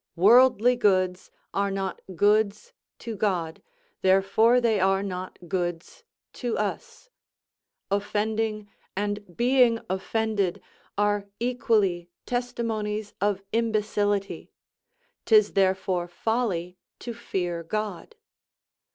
Worldly 0.15 0.75
goods 0.77 1.29
are 1.53 1.69
not 1.69 2.01
goods 2.15 2.73
to 2.97 3.15
God; 3.15 3.61
therefore 4.01 4.59
they 4.59 4.79
are 4.79 5.03
not 5.03 5.37
goods 5.47 6.03
to 6.33 6.57
us; 6.57 7.11
offending 7.91 8.67
and 8.97 9.37
being 9.37 9.79
offended 9.91 10.59
are 10.97 11.27
equally 11.39 12.09
testimonies 12.25 13.13
of 13.21 13.43
imbecility; 13.51 14.51
'tis 15.25 15.53
therefore 15.53 16.07
folly 16.07 16.79
to 16.97 17.13
fear 17.13 17.61
God. 17.61 18.15